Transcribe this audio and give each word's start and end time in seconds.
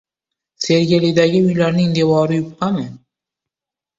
Sergelidagi 0.63 1.41
uylarning 1.49 1.93
devori 1.99 2.39
yupqami? 2.39 2.87